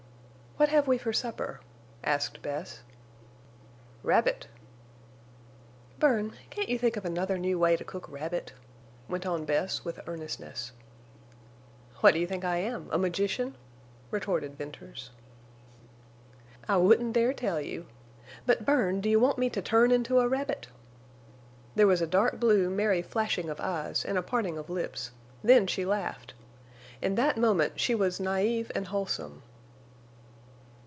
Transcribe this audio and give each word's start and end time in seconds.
"What 0.57 0.69
have 0.69 0.87
we 0.87 0.99
for 0.99 1.11
supper?" 1.11 1.59
asked 2.03 2.43
Bess. 2.43 2.81
"Rabbit." 4.03 4.45
"Bern, 5.97 6.33
can't 6.51 6.69
you 6.69 6.77
think 6.77 6.97
of 6.97 7.03
another 7.03 7.39
new 7.39 7.57
way 7.57 7.75
to 7.75 7.83
cook 7.83 8.07
rabbit?" 8.07 8.53
went 9.07 9.25
on 9.25 9.43
Bess, 9.45 9.83
with 9.83 9.99
earnestness. 10.05 10.71
"What 12.01 12.13
do 12.13 12.19
you 12.19 12.27
think 12.27 12.45
I 12.45 12.57
am—a 12.57 12.99
magician?" 12.99 13.55
retorted 14.11 14.53
Venters. 14.55 15.09
"I 16.69 16.77
wouldn't 16.77 17.13
dare 17.13 17.33
tell 17.33 17.59
you. 17.59 17.87
But, 18.45 18.63
Bern, 18.63 19.01
do 19.01 19.09
you 19.09 19.19
want 19.19 19.39
me 19.39 19.49
to 19.49 19.63
turn 19.63 19.91
into 19.91 20.19
a 20.19 20.27
rabbit?" 20.29 20.67
There 21.73 21.87
was 21.87 22.01
a 22.01 22.05
dark 22.07 22.39
blue, 22.39 22.69
merry 22.69 23.01
flashing 23.01 23.49
of 23.49 23.59
eyes 23.59 24.05
and 24.05 24.15
a 24.15 24.21
parting 24.21 24.59
of 24.59 24.69
lips; 24.69 25.09
then 25.43 25.65
she 25.65 25.85
laughed. 25.85 26.35
In 27.01 27.15
that 27.15 27.35
moment 27.37 27.79
she 27.79 27.95
was 27.95 28.19
naive 28.19 28.71
and 28.75 28.89
wholesome. 28.89 29.41